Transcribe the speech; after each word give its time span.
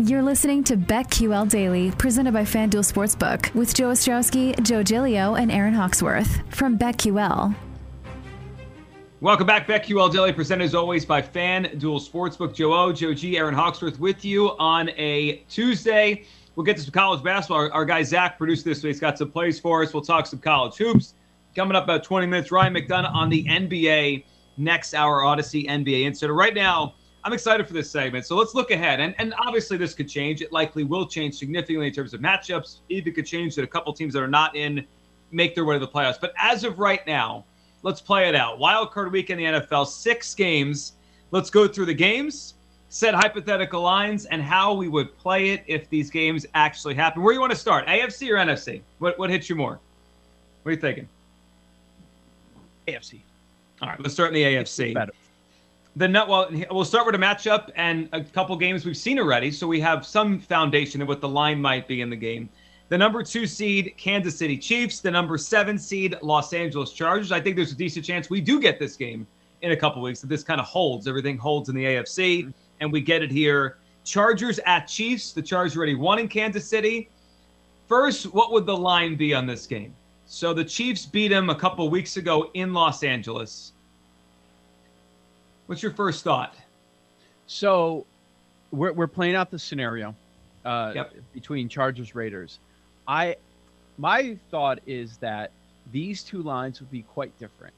You're 0.00 0.22
listening 0.22 0.64
to 0.64 0.76
BetQL 0.76 1.48
Daily, 1.48 1.92
presented 1.92 2.32
by 2.34 2.42
FanDuel 2.42 2.82
Sportsbook, 2.82 3.54
with 3.54 3.72
Joe 3.72 3.90
Ostrowski, 3.90 4.60
Joe 4.60 4.82
Giglio, 4.82 5.36
and 5.36 5.52
Aaron 5.52 5.72
Hawksworth 5.72 6.42
from 6.52 6.76
BetQL. 6.76 7.54
Welcome 9.20 9.46
back, 9.46 9.68
BetQL 9.68 10.12
Daily, 10.12 10.32
presented 10.32 10.64
as 10.64 10.74
always 10.74 11.04
by 11.04 11.22
FanDuel 11.22 12.10
Sportsbook. 12.10 12.54
Joe 12.56 12.74
O, 12.74 12.92
Joe 12.92 13.14
G, 13.14 13.38
Aaron 13.38 13.54
Hawksworth 13.54 14.00
with 14.00 14.24
you 14.24 14.56
on 14.58 14.88
a 14.96 15.36
Tuesday. 15.48 16.24
We'll 16.56 16.66
get 16.66 16.76
to 16.78 16.82
some 16.82 16.90
college 16.90 17.22
basketball. 17.22 17.58
Our, 17.58 17.72
our 17.72 17.84
guy 17.84 18.02
Zach 18.02 18.36
produced 18.36 18.64
this, 18.64 18.82
so 18.82 18.88
he's 18.88 18.98
got 18.98 19.16
some 19.16 19.30
plays 19.30 19.60
for 19.60 19.84
us. 19.84 19.94
We'll 19.94 20.02
talk 20.02 20.26
some 20.26 20.40
college 20.40 20.74
hoops. 20.74 21.14
Coming 21.54 21.76
up 21.76 21.84
about 21.84 22.02
20 22.02 22.26
minutes, 22.26 22.50
Ryan 22.50 22.74
McDonough 22.74 23.14
on 23.14 23.28
the 23.30 23.44
NBA 23.44 24.24
next 24.56 24.92
hour, 24.92 25.20
Audacy 25.20 25.68
NBA 25.68 26.04
Insider. 26.04 26.34
Right 26.34 26.52
now, 26.52 26.94
I'm 27.24 27.32
excited 27.32 27.66
for 27.66 27.72
this 27.72 27.90
segment. 27.90 28.26
So 28.26 28.36
let's 28.36 28.54
look 28.54 28.70
ahead. 28.70 29.00
And, 29.00 29.14
and 29.18 29.34
obviously, 29.38 29.78
this 29.78 29.94
could 29.94 30.08
change. 30.08 30.42
It 30.42 30.52
likely 30.52 30.84
will 30.84 31.06
change 31.06 31.36
significantly 31.36 31.86
in 31.86 31.92
terms 31.92 32.12
of 32.12 32.20
matchups. 32.20 32.80
Even 32.90 33.14
could 33.14 33.24
change 33.24 33.54
that 33.54 33.64
a 33.64 33.66
couple 33.66 33.92
teams 33.94 34.12
that 34.12 34.22
are 34.22 34.28
not 34.28 34.54
in 34.54 34.86
make 35.30 35.54
their 35.54 35.64
way 35.64 35.74
to 35.74 35.80
the 35.80 35.88
playoffs. 35.88 36.20
But 36.20 36.34
as 36.38 36.64
of 36.64 36.78
right 36.78 37.04
now, 37.06 37.44
let's 37.82 38.00
play 38.00 38.28
it 38.28 38.34
out. 38.34 38.58
Wild 38.58 38.92
card 38.92 39.10
week 39.10 39.30
in 39.30 39.38
the 39.38 39.44
NFL, 39.44 39.86
six 39.86 40.34
games. 40.34 40.92
Let's 41.30 41.48
go 41.48 41.66
through 41.66 41.86
the 41.86 41.94
games, 41.94 42.54
set 42.90 43.14
hypothetical 43.14 43.80
lines, 43.80 44.26
and 44.26 44.42
how 44.42 44.74
we 44.74 44.88
would 44.88 45.16
play 45.16 45.50
it 45.50 45.64
if 45.66 45.88
these 45.88 46.10
games 46.10 46.44
actually 46.54 46.94
happen. 46.94 47.22
Where 47.22 47.32
do 47.32 47.36
you 47.36 47.40
want 47.40 47.52
to 47.52 47.58
start? 47.58 47.86
AFC 47.86 48.30
or 48.30 48.34
NFC? 48.34 48.82
What 48.98 49.18
what 49.18 49.30
hits 49.30 49.48
you 49.48 49.56
more? 49.56 49.80
What 50.62 50.70
are 50.70 50.74
you 50.74 50.80
thinking? 50.80 51.08
AFC. 52.86 53.20
All 53.80 53.88
right, 53.88 54.00
let's 54.00 54.12
start 54.12 54.28
in 54.28 54.34
the 54.34 54.42
AFC. 54.42 54.94
The 55.96 56.08
nut. 56.08 56.28
Well, 56.28 56.50
we'll 56.72 56.84
start 56.84 57.06
with 57.06 57.14
a 57.14 57.18
matchup 57.18 57.70
and 57.76 58.08
a 58.12 58.22
couple 58.22 58.56
games 58.56 58.84
we've 58.84 58.96
seen 58.96 59.18
already, 59.18 59.52
so 59.52 59.66
we 59.66 59.80
have 59.80 60.04
some 60.04 60.40
foundation 60.40 61.00
of 61.00 61.06
what 61.06 61.20
the 61.20 61.28
line 61.28 61.60
might 61.60 61.86
be 61.86 62.00
in 62.00 62.10
the 62.10 62.16
game. 62.16 62.48
The 62.88 62.98
number 62.98 63.22
two 63.22 63.46
seed, 63.46 63.94
Kansas 63.96 64.36
City 64.36 64.58
Chiefs. 64.58 65.00
The 65.00 65.10
number 65.10 65.38
seven 65.38 65.78
seed, 65.78 66.16
Los 66.20 66.52
Angeles 66.52 66.92
Chargers. 66.92 67.32
I 67.32 67.40
think 67.40 67.56
there's 67.56 67.72
a 67.72 67.76
decent 67.76 68.04
chance 68.04 68.28
we 68.28 68.40
do 68.40 68.60
get 68.60 68.78
this 68.78 68.96
game 68.96 69.26
in 69.62 69.70
a 69.72 69.76
couple 69.76 70.02
weeks. 70.02 70.20
That 70.20 70.26
this 70.26 70.42
kind 70.42 70.60
of 70.60 70.66
holds. 70.66 71.06
Everything 71.06 71.38
holds 71.38 71.68
in 71.68 71.76
the 71.76 71.84
AFC, 71.84 72.52
and 72.80 72.92
we 72.92 73.00
get 73.00 73.22
it 73.22 73.30
here. 73.30 73.78
Chargers 74.04 74.58
at 74.66 74.86
Chiefs. 74.86 75.32
The 75.32 75.42
Chargers 75.42 75.76
already 75.76 75.94
won 75.94 76.18
in 76.18 76.28
Kansas 76.28 76.68
City. 76.68 77.08
First, 77.88 78.32
what 78.34 78.52
would 78.52 78.66
the 78.66 78.76
line 78.76 79.14
be 79.14 79.32
on 79.32 79.46
this 79.46 79.66
game? 79.66 79.94
So 80.26 80.52
the 80.52 80.64
Chiefs 80.64 81.06
beat 81.06 81.28
them 81.28 81.50
a 81.50 81.54
couple 81.54 81.88
weeks 81.88 82.16
ago 82.16 82.50
in 82.54 82.72
Los 82.72 83.02
Angeles. 83.02 83.72
What's 85.66 85.82
your 85.82 85.92
first 85.92 86.24
thought? 86.24 86.54
So 87.46 88.06
we're, 88.70 88.92
we're 88.92 89.06
playing 89.06 89.34
out 89.34 89.50
the 89.50 89.58
scenario 89.58 90.14
uh, 90.64 90.92
Yep. 90.94 91.14
between 91.32 91.68
Chargers 91.68 92.14
Raiders. 92.14 92.58
I 93.06 93.36
my 93.98 94.36
thought 94.50 94.80
is 94.86 95.18
that 95.18 95.50
these 95.92 96.24
two 96.24 96.42
lines 96.42 96.80
would 96.80 96.90
be 96.90 97.02
quite 97.02 97.36
different. 97.38 97.74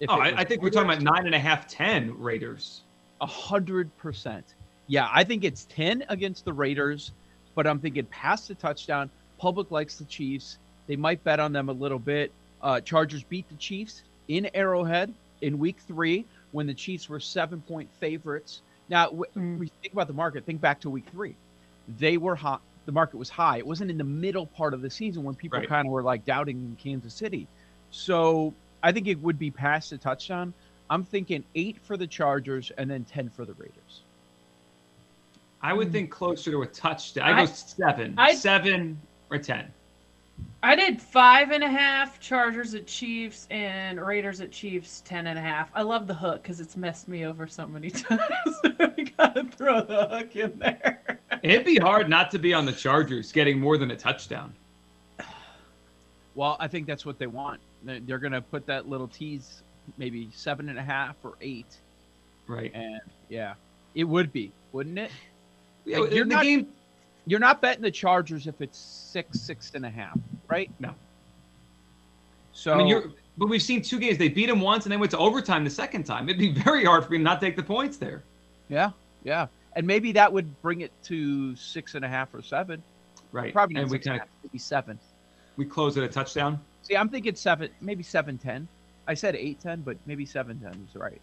If 0.00 0.10
Oh, 0.10 0.14
I, 0.20 0.40
I 0.40 0.44
think 0.44 0.60
we're 0.62 0.70
talking 0.70 0.90
about 0.90 1.02
nine 1.02 1.24
and 1.26 1.34
a 1.34 1.38
half, 1.38 1.66
ten 1.66 2.18
Raiders. 2.18 2.82
a 3.20 3.26
hundred 3.26 3.96
percent. 3.96 4.54
Yeah, 4.88 5.08
I 5.12 5.24
think 5.24 5.44
it's 5.44 5.64
ten 5.64 6.04
against 6.08 6.44
the 6.44 6.52
Raiders, 6.52 7.12
but 7.54 7.66
I'm 7.66 7.78
thinking 7.78 8.04
past 8.06 8.48
the 8.48 8.54
touchdown. 8.54 9.08
Public 9.38 9.70
likes 9.70 9.96
the 9.96 10.04
Chiefs. 10.04 10.58
They 10.86 10.96
might 10.96 11.22
bet 11.24 11.40
on 11.40 11.52
them 11.52 11.68
a 11.68 11.72
little 11.72 11.98
bit. 11.98 12.30
Uh, 12.60 12.80
Chargers 12.80 13.22
beat 13.22 13.48
the 13.48 13.56
Chiefs 13.56 14.02
in 14.28 14.48
Arrowhead 14.52 15.14
in 15.40 15.58
Week 15.58 15.76
Three 15.86 16.24
when 16.56 16.66
the 16.66 16.74
Chiefs 16.74 17.08
were 17.08 17.20
seven 17.20 17.60
point 17.60 17.88
favorites. 18.00 18.62
Now, 18.88 19.06
w- 19.06 19.30
hmm. 19.34 19.58
we 19.58 19.68
think 19.82 19.92
about 19.92 20.06
the 20.06 20.14
market. 20.14 20.46
Think 20.46 20.60
back 20.60 20.80
to 20.80 20.90
Week 20.90 21.04
Three. 21.12 21.36
They 21.98 22.16
were 22.16 22.34
hot. 22.34 22.62
The 22.86 22.92
market 22.92 23.18
was 23.18 23.28
high. 23.28 23.58
It 23.58 23.66
wasn't 23.66 23.90
in 23.90 23.98
the 23.98 24.04
middle 24.04 24.46
part 24.46 24.72
of 24.72 24.80
the 24.80 24.88
season 24.88 25.22
when 25.22 25.34
people 25.34 25.58
Right. 25.58 25.68
kind 25.68 25.86
of 25.86 25.92
were 25.92 26.02
like 26.02 26.24
doubting 26.24 26.76
Kansas 26.82 27.12
City. 27.12 27.46
So 27.90 28.54
I 28.82 28.90
think 28.90 29.06
it 29.06 29.20
would 29.20 29.38
be 29.38 29.50
past 29.50 29.90
the 29.90 29.98
touchdown. 29.98 30.54
I'm 30.88 31.04
thinking 31.04 31.44
eight 31.54 31.76
for 31.82 31.96
the 31.96 32.06
Chargers 32.06 32.72
and 32.78 32.90
then 32.90 33.04
ten 33.04 33.28
for 33.28 33.44
the 33.44 33.52
Raiders. 33.54 34.02
I 35.60 35.74
would 35.74 35.88
hmm. 35.88 35.92
think 35.92 36.10
closer 36.10 36.50
to 36.52 36.62
a 36.62 36.66
touchdown. 36.66 37.28
I 37.28 37.42
I- 37.42 37.46
go 37.46 37.52
seven, 37.52 38.14
I- 38.16 38.34
seven 38.34 38.98
or 39.30 39.38
ten. 39.38 39.66
I 40.66 40.74
did 40.74 41.00
five 41.00 41.52
and 41.52 41.62
a 41.62 41.68
half 41.68 42.18
Chargers 42.18 42.74
at 42.74 42.86
Chiefs 42.88 43.46
and 43.50 44.04
Raiders 44.04 44.40
at 44.40 44.50
Chiefs 44.50 45.00
ten 45.04 45.28
and 45.28 45.38
a 45.38 45.42
half. 45.42 45.70
I 45.74 45.82
love 45.82 46.06
the 46.08 46.14
hook 46.14 46.42
because 46.42 46.58
it's 46.60 46.76
messed 46.76 47.06
me 47.06 47.24
over 47.24 47.46
so 47.46 47.66
many 47.68 47.88
times. 47.90 48.20
we 48.96 49.04
gotta 49.16 49.44
throw 49.44 49.82
the 49.84 50.08
hook 50.08 50.34
in 50.34 50.58
there. 50.58 51.20
It'd 51.44 51.64
be 51.64 51.76
hard 51.76 52.08
not 52.08 52.32
to 52.32 52.38
be 52.40 52.52
on 52.52 52.66
the 52.66 52.72
Chargers 52.72 53.30
getting 53.30 53.60
more 53.60 53.78
than 53.78 53.90
a 53.90 53.96
touchdown. 53.96 54.52
Well, 56.34 56.56
I 56.60 56.68
think 56.68 56.86
that's 56.86 57.06
what 57.06 57.18
they 57.18 57.26
want. 57.28 57.60
They- 57.82 58.00
They're 58.00 58.18
going 58.18 58.32
to 58.34 58.42
put 58.42 58.66
that 58.66 58.86
little 58.90 59.08
tease, 59.08 59.62
maybe 59.96 60.28
seven 60.34 60.68
and 60.68 60.78
a 60.78 60.82
half 60.82 61.16
or 61.22 61.32
eight, 61.40 61.78
Right. 62.46 62.70
and 62.74 63.00
yeah, 63.30 63.54
it 63.94 64.04
would 64.04 64.30
be, 64.34 64.52
wouldn't 64.72 64.98
it? 64.98 65.10
Yeah, 65.86 66.00
Like, 66.00 66.12
you're 66.12 66.26
the 66.26 66.34
not- 66.34 66.42
game. 66.44 66.66
You're 67.26 67.40
not 67.40 67.62
betting 67.62 67.82
the 67.82 67.90
Chargers 67.90 68.46
if 68.46 68.60
it's 68.60 68.76
six, 68.78 69.40
six 69.40 69.72
and 69.74 69.86
a 69.86 69.90
half, 69.90 70.18
right? 70.48 70.70
No. 70.78 70.94
So 72.52 72.72
I 72.72 72.78
mean, 72.78 72.86
you're. 72.86 73.10
But 73.38 73.48
we've 73.48 73.62
seen 73.62 73.82
two 73.82 73.98
games. 73.98 74.16
They 74.16 74.28
beat 74.30 74.46
them 74.46 74.60
once, 74.60 74.86
and 74.86 74.92
they 74.92 74.96
went 74.96 75.10
to 75.10 75.18
overtime 75.18 75.62
the 75.62 75.70
second 75.70 76.04
time. 76.04 76.28
It'd 76.28 76.38
be 76.40 76.52
very 76.64 76.84
hard 76.84 77.04
for 77.04 77.10
me 77.12 77.18
to 77.18 77.24
not 77.24 77.40
take 77.40 77.54
the 77.56 77.62
points 77.62 77.98
there. 77.98 78.22
yeah, 78.68 78.90
yeah, 79.24 79.46
and 79.74 79.86
maybe 79.86 80.12
that 80.12 80.32
would 80.32 80.60
bring 80.62 80.80
it 80.80 80.90
to 81.04 81.54
six 81.56 81.94
and 81.94 82.04
a 82.04 82.08
half 82.08 82.32
or 82.34 82.40
seven. 82.42 82.82
Right. 83.32 83.52
Probably 83.52 83.74
not 83.74 83.82
and 83.82 83.90
we 83.90 83.96
six 83.98 84.06
and 84.06 84.12
kind 84.12 84.20
a 84.20 84.24
of 84.24 84.28
half, 84.28 84.44
maybe 84.44 84.58
seven. 84.58 84.98
we 85.56 85.64
close 85.66 85.98
at 85.98 86.04
a 86.04 86.08
touchdown. 86.08 86.58
See, 86.82 86.96
I'm 86.96 87.08
thinking 87.10 87.34
seven, 87.34 87.68
maybe 87.82 88.02
seven 88.02 88.38
ten. 88.38 88.66
I 89.06 89.14
said 89.14 89.36
eight 89.36 89.60
ten, 89.60 89.82
but 89.82 89.98
maybe 90.06 90.24
seven 90.24 90.58
ten 90.58 90.72
is 90.88 90.96
right. 90.96 91.20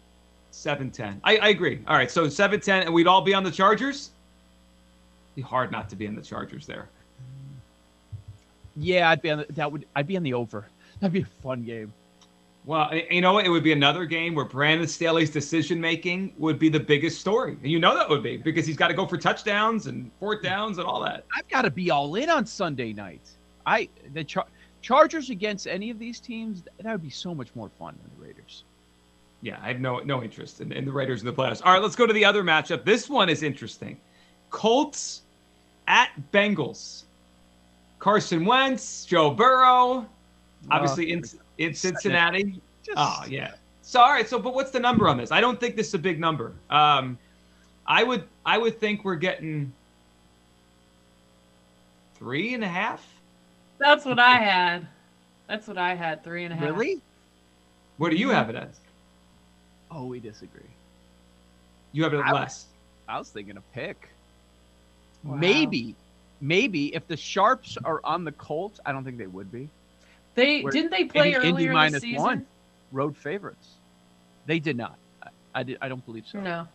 Seven 0.52 0.90
ten. 0.92 1.20
I, 1.24 1.36
I 1.38 1.48
agree. 1.48 1.80
All 1.88 1.96
right. 1.96 2.10
So 2.10 2.28
seven 2.28 2.60
ten, 2.60 2.82
and 2.84 2.94
we'd 2.94 3.08
all 3.08 3.22
be 3.22 3.34
on 3.34 3.42
the 3.42 3.50
Chargers. 3.50 4.10
Be 5.34 5.42
hard 5.42 5.72
not 5.72 5.88
to 5.90 5.96
be 5.96 6.06
on 6.06 6.14
the 6.14 6.22
Chargers 6.22 6.64
there. 6.64 6.88
Yeah, 8.76 9.10
I'd 9.10 9.22
be 9.22 9.30
on 9.30 9.38
the, 9.38 9.46
that 9.50 9.70
would 9.70 9.86
I'd 9.94 10.06
be 10.06 10.16
on 10.16 10.22
the 10.22 10.34
over. 10.34 10.66
That'd 11.00 11.12
be 11.12 11.22
a 11.22 11.42
fun 11.42 11.62
game. 11.62 11.92
Well, 12.66 12.94
you 13.10 13.20
know 13.20 13.34
what? 13.34 13.44
It 13.44 13.50
would 13.50 13.62
be 13.62 13.72
another 13.72 14.06
game 14.06 14.34
where 14.34 14.46
Brandon 14.46 14.88
Staley's 14.88 15.30
decision 15.30 15.78
making 15.78 16.32
would 16.38 16.58
be 16.58 16.70
the 16.70 16.80
biggest 16.80 17.20
story. 17.20 17.58
And 17.62 17.70
you 17.70 17.78
know 17.78 17.94
that 17.94 18.08
would 18.08 18.22
be 18.22 18.38
because 18.38 18.66
he's 18.66 18.76
got 18.76 18.88
to 18.88 18.94
go 18.94 19.06
for 19.06 19.18
touchdowns 19.18 19.86
and 19.86 20.10
fourth 20.18 20.42
downs 20.42 20.78
and 20.78 20.86
all 20.86 21.02
that. 21.02 21.26
I've 21.36 21.46
got 21.48 21.62
to 21.62 21.70
be 21.70 21.90
all 21.90 22.14
in 22.14 22.30
on 22.30 22.46
Sunday 22.46 22.94
night. 22.94 23.20
I 23.66 23.88
the 24.14 24.24
Char- 24.24 24.46
Chargers 24.80 25.28
against 25.28 25.66
any 25.66 25.90
of 25.90 25.98
these 25.98 26.20
teams 26.20 26.62
that 26.78 26.90
would 26.90 27.02
be 27.02 27.10
so 27.10 27.34
much 27.34 27.48
more 27.54 27.68
fun 27.68 27.98
than 28.02 28.10
the 28.18 28.26
Raiders. 28.26 28.64
Yeah, 29.42 29.58
I 29.62 29.68
have 29.68 29.80
no 29.80 29.98
no 29.98 30.22
interest 30.22 30.62
in, 30.62 30.72
in 30.72 30.86
the 30.86 30.92
Raiders 30.92 31.20
in 31.20 31.26
the 31.26 31.34
playoffs. 31.34 31.60
All 31.64 31.72
right, 31.74 31.82
let's 31.82 31.96
go 31.96 32.06
to 32.06 32.14
the 32.14 32.24
other 32.24 32.42
matchup. 32.42 32.84
This 32.84 33.10
one 33.10 33.28
is 33.28 33.42
interesting. 33.42 34.00
Colts 34.48 35.20
at 35.86 36.10
Bengals. 36.32 37.02
Carson 38.04 38.44
Wentz, 38.44 39.06
Joe 39.06 39.30
Burrow, 39.30 40.04
obviously 40.70 41.10
in 41.10 41.24
in 41.56 41.72
Cincinnati. 41.72 42.60
Just, 42.84 42.98
Oh 42.98 43.24
yeah, 43.26 43.52
So 43.80 43.98
all 43.98 44.10
right. 44.10 44.28
So, 44.28 44.38
but 44.38 44.52
what's 44.52 44.70
the 44.70 44.78
number 44.78 45.08
on 45.08 45.16
this? 45.16 45.32
I 45.32 45.40
don't 45.40 45.58
think 45.58 45.74
this 45.74 45.88
is 45.88 45.94
a 45.94 45.98
big 45.98 46.20
number. 46.20 46.52
Um, 46.68 47.16
I 47.86 48.02
would 48.02 48.24
I 48.44 48.58
would 48.58 48.78
think 48.78 49.06
we're 49.06 49.14
getting 49.14 49.72
three 52.16 52.52
and 52.52 52.62
a 52.62 52.68
half. 52.68 53.02
That's 53.78 54.04
what 54.04 54.18
I 54.18 54.34
had. 54.36 54.86
That's 55.48 55.66
what 55.66 55.78
I 55.78 55.94
had. 55.94 56.22
Three 56.22 56.44
and 56.44 56.52
a 56.52 56.56
half. 56.56 56.72
Really? 56.72 57.00
Where 57.96 58.10
do 58.10 58.16
you 58.16 58.28
have 58.28 58.50
it 58.50 58.56
as? 58.56 58.80
Oh, 59.90 60.04
we 60.04 60.20
disagree. 60.20 60.60
You 61.92 62.02
have 62.02 62.12
it 62.12 62.18
I 62.18 62.28
at 62.28 62.32
would- 62.34 62.40
less. 62.40 62.66
I 63.08 63.18
was 63.18 63.30
thinking 63.30 63.56
a 63.56 63.62
pick. 63.74 64.10
Wow. 65.22 65.36
Maybe, 65.36 65.94
maybe 66.40 66.94
if 66.94 67.06
the 67.06 67.16
Sharps 67.16 67.76
are 67.84 68.00
on 68.04 68.24
the 68.24 68.32
Colts, 68.32 68.80
I 68.84 68.92
don't 68.92 69.04
think 69.04 69.18
they 69.18 69.26
would 69.26 69.50
be 69.52 69.68
They 70.34 70.62
Where- 70.62 70.72
didn't 70.72 70.90
they 70.90 71.04
play 71.04 71.32
Indy- 71.34 71.48
Indy 71.48 71.50
earlier 71.64 71.72
minus 71.72 71.92
this 71.94 72.02
season? 72.02 72.22
one. 72.22 72.46
road 72.92 73.16
favorites. 73.16 73.70
They 74.46 74.58
did 74.58 74.76
not. 74.76 74.96
I, 75.22 75.28
I, 75.54 75.62
did, 75.62 75.78
I 75.80 75.88
don't 75.88 76.04
believe 76.06 76.26
so. 76.26 76.40
No. 76.40 76.68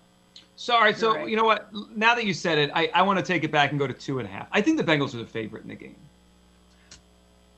Sorry. 0.56 0.94
So 0.94 1.11
You're 1.11 1.17
right. 1.21 1.29
you 1.29 1.35
know 1.38 1.44
what? 1.45 1.69
Now 1.95 2.15
that 2.15 2.25
you 2.25 2.33
said 2.33 2.57
it, 2.57 2.71
I, 2.73 2.89
I 2.94 3.01
want 3.03 3.19
to 3.19 3.23
take 3.25 3.44
it 3.44 3.51
back 3.51 3.69
and 3.71 3.79
go 3.79 3.88
to 3.88 3.94
two 3.94 4.19
and 4.19 4.27
a 4.27 4.31
half. 4.31 4.47
I 4.51 4.61
think 4.61 4.77
the 4.77 4.83
Bengals 4.83 5.13
are 5.13 5.17
the 5.17 5.25
favorite 5.25 5.63
in 5.63 5.69
the 5.69 5.75
game. 5.75 5.95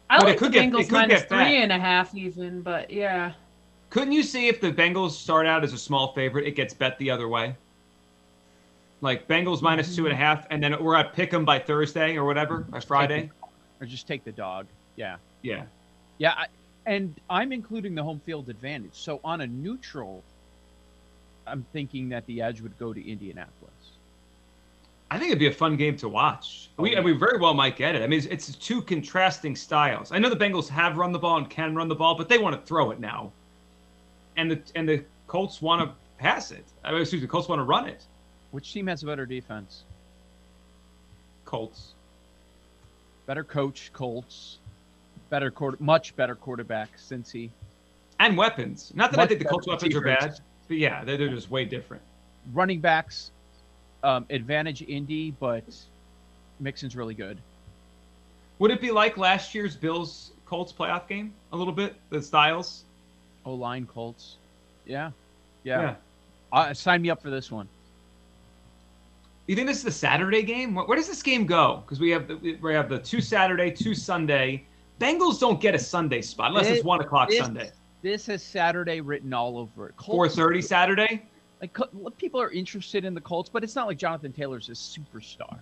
I 0.10 0.18
But 0.18 0.28
it 0.28 0.30
like 0.30 0.40
the 0.40 0.50
get- 0.50 0.66
it 0.66 0.72
Bengals 0.72 0.84
could 0.84 0.92
minus 0.92 1.22
get 1.22 1.30
back. 1.30 1.48
three 1.48 1.62
and 1.64 1.72
a 1.72 1.80
half 1.80 2.14
even, 2.16 2.62
but 2.62 2.92
yeah. 2.92 3.32
Couldn't 3.90 4.12
you 4.14 4.24
see 4.24 4.48
if 4.48 4.62
the 4.62 4.72
Bengals 4.72 5.12
start 5.12 5.46
out 5.48 5.64
as 5.64 5.74
a 5.74 5.78
small 5.78 6.14
favorite, 6.14 6.46
it 6.46 6.56
gets 6.56 6.74
bet 6.74 6.98
the 6.98 7.10
other 7.10 7.28
way? 7.28 7.56
Like 9.02 9.28
Bengals 9.28 9.62
minus 9.62 9.96
two 9.96 10.06
and 10.06 10.14
a 10.14 10.16
mm-hmm. 10.16 10.24
half, 10.24 10.48
and 10.52 10.64
then 10.64 10.82
we're 10.82 10.96
at 10.96 11.14
pick 11.14 11.34
'em 11.34 11.44
by 11.44 11.60
Thursday 11.60 12.16
or 12.18 12.24
whatever, 12.26 12.60
by 12.60 12.80
Friday. 12.80 13.32
Or 13.80 13.88
just 13.88 14.08
take 14.08 14.24
the 14.24 14.32
dog. 14.32 14.68
Yeah. 14.96 15.18
Yeah. 15.42 15.64
Yeah. 16.20 16.34
I, 16.38 16.46
and 16.86 17.20
I'm 17.30 17.52
including 17.52 17.96
the 17.96 18.04
home 18.04 18.22
field 18.26 18.50
advantage. 18.50 18.94
So 18.94 19.20
on 19.24 19.42
a 19.42 19.48
neutral, 19.48 20.24
I'm 21.48 21.66
thinking 21.74 22.10
that 22.10 22.26
the 22.28 22.42
edge 22.42 22.62
would 22.62 22.78
go 22.78 22.94
to 22.94 23.10
Indianapolis. 23.10 23.72
I 25.10 25.18
think 25.18 25.30
it'd 25.30 25.40
be 25.40 25.48
a 25.48 25.52
fun 25.52 25.76
game 25.76 25.98
to 25.98 26.08
watch. 26.08 26.70
Oh, 26.80 26.84
We, 26.84 26.94
yeah. 26.94 27.02
we 27.02 27.12
very 27.12 27.38
well 27.38 27.54
might 27.54 27.76
get 27.76 27.96
it. 27.96 28.02
I 28.02 28.08
mean, 28.08 28.20
it's, 28.20 28.28
it's 28.28 28.56
two 28.56 28.82
contrasting 28.82 29.56
styles. 29.56 30.12
I 30.12 30.20
know 30.20 30.30
the 30.30 30.38
Bengals 30.38 30.70
have 30.70 30.98
run 30.98 31.12
the 31.12 31.20
ball 31.20 31.38
and 31.38 31.50
can 31.50 31.76
run 31.76 31.90
the 31.90 31.96
ball, 31.96 32.16
but 32.16 32.30
they 32.30 32.38
want 32.38 32.56
to 32.56 32.66
throw 32.66 32.92
it 32.92 33.00
now, 33.00 33.32
and 34.38 34.50
the 34.50 34.62
and 34.76 34.88
the 34.88 35.04
Colts 35.28 35.62
want 35.62 35.82
to 35.82 35.94
pass 36.18 36.52
it. 36.52 36.64
I 36.86 36.92
mean, 36.92 37.02
excuse 37.02 37.22
me, 37.22 37.26
the 37.26 37.32
Colts 37.32 37.50
want 37.50 37.60
to 37.60 37.64
run 37.64 37.88
it. 37.88 38.06
Which 38.52 38.74
team 38.74 38.88
has 38.88 39.04
a 39.04 39.06
better 39.06 39.26
defense? 39.26 39.84
Colts. 41.46 41.94
Better 43.26 43.44
coach, 43.44 43.92
Colts. 43.94 44.58
Better 45.30 45.50
quarter, 45.52 45.78
much 45.80 46.16
better 46.18 46.36
quarterback, 46.36 46.98
Cincy. 46.98 47.50
and 48.20 48.38
weapons. 48.38 48.92
Not 48.94 49.12
that 49.12 49.20
I 49.22 49.28
think 49.28 49.40
the 49.40 49.46
Colts' 49.46 49.66
weapons 49.66 49.96
are 49.96 50.02
bad, 50.02 50.38
but 50.68 50.76
yeah, 50.78 51.06
they're, 51.06 51.16
they're 51.18 51.30
just 51.30 51.50
way 51.50 51.64
different. 51.64 52.04
Running 52.54 52.82
backs, 52.82 53.32
um, 54.04 54.26
advantage 54.30 54.82
Indy, 54.82 55.32
but 55.32 55.64
Mixon's 56.60 56.98
really 56.98 57.14
good. 57.14 57.38
Would 58.60 58.72
it 58.72 58.82
be 58.82 58.92
like 58.92 59.18
last 59.18 59.56
year's 59.56 59.76
Bills 59.76 60.32
Colts 60.46 60.74
playoff 60.74 61.08
game 61.08 61.34
a 61.54 61.56
little 61.56 61.74
bit? 61.74 61.96
The 62.10 62.22
styles. 62.22 62.84
O 63.46 63.54
line 63.54 63.86
Colts. 63.88 64.36
Yeah. 64.86 65.12
Yeah. 65.64 65.96
Uh, 66.52 66.74
sign 66.74 67.02
me 67.02 67.10
up 67.10 67.22
for 67.22 67.30
this 67.30 67.50
one. 67.50 67.70
You 69.48 69.56
think 69.56 69.68
this 69.68 69.78
is 69.78 69.84
the 69.84 69.92
Saturday 69.92 70.44
game? 70.44 70.76
Where, 70.76 70.86
where 70.86 70.98
does 70.98 71.08
this 71.08 71.24
game 71.24 71.46
go? 71.46 71.84
Because 71.86 72.00
we 72.00 72.10
have 72.12 72.28
the, 72.28 72.58
we 72.62 72.74
have 72.74 72.90
the 72.90 73.00
two 73.00 73.22
Saturday, 73.22 73.72
two 73.72 73.94
Sunday. 73.96 74.66
Bengals 75.00 75.40
don't 75.40 75.60
get 75.60 75.74
a 75.76 75.80
Sunday 75.80 76.22
spot 76.22 76.50
unless 76.52 76.68
it's 76.68 76.84
one 76.84 77.02
o'clock 77.02 77.30
this- 77.30 77.40
Sunday. 77.40 77.72
This 78.04 78.26
has 78.28 78.42
Saturday 78.42 79.00
written 79.00 79.32
all 79.32 79.60
over 79.60 79.90
it. 79.90 79.96
Four 80.04 80.28
thirty 80.28 80.62
Saturday. 80.62 81.24
Like 81.62 81.78
people 82.18 82.42
are 82.42 82.50
interested 82.50 83.06
in 83.06 83.14
the 83.14 83.22
Colts, 83.22 83.48
but 83.48 83.64
it's 83.64 83.76
not 83.76 83.86
like 83.86 84.00
Jonathan 84.00 84.34
Taylor's 84.34 84.70
a 84.70 84.72
superstar. 84.72 85.60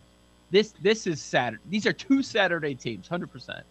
This 0.50 0.74
this 0.82 1.06
is 1.06 1.22
Saturday. 1.22 1.62
These 1.70 1.86
are 1.86 1.92
two 1.92 2.24
Saturday 2.24 2.76
teams, 2.76 3.10
hundred 3.10 3.30
percent. 3.30 3.66